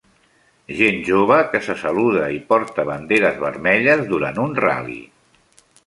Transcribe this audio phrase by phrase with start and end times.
[0.77, 5.01] Gent jove que se saluda i porta banderes vermelles durant un ral·li